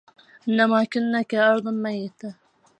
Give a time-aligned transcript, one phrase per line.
[0.49, 2.35] إنما كنا كأرض ميتة